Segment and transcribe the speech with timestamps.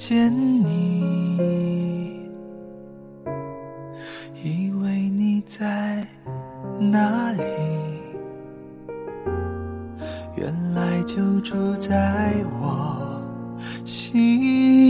[0.00, 2.26] 见你
[4.42, 6.06] 以为你在
[6.78, 7.42] 哪里
[10.38, 13.22] 原来就住在我
[13.84, 14.89] 心里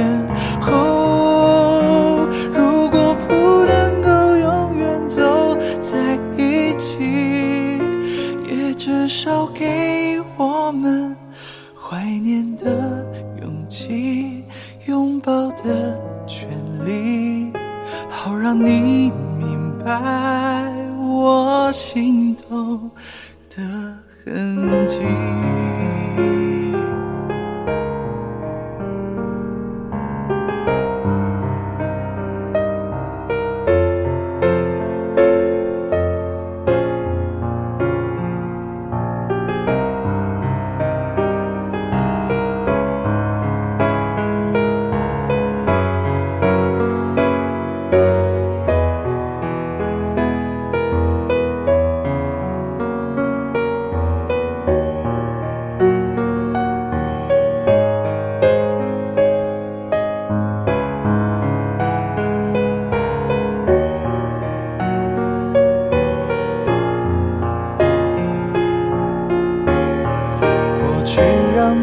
[12.21, 13.05] 念的
[13.41, 14.43] 勇气，
[14.85, 16.47] 拥抱的权
[16.85, 17.51] 利，
[18.09, 22.89] 好让你明白我心动
[23.49, 23.61] 的
[24.23, 24.99] 痕迹。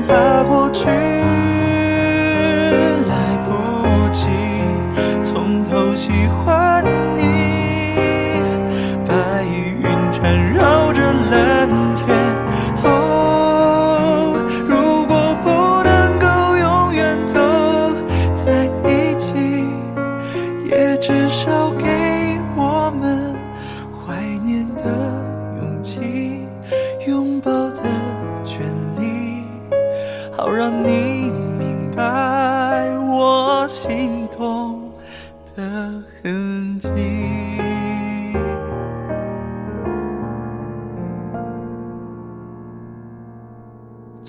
[0.06, 0.86] 它过去，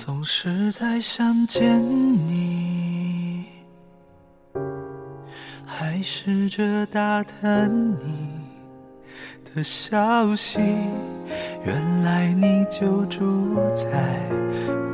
[0.06, 1.78] 总是在想见
[2.26, 3.46] 你，
[5.68, 8.30] 还试着打探你
[9.54, 10.58] 的消息。
[11.66, 14.26] 原来你就住在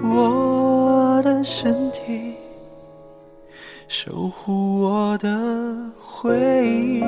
[0.01, 2.33] 我的身体，
[3.87, 5.29] 守护我的
[6.01, 7.03] 回忆。